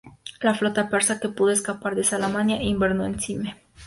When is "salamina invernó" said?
2.03-3.05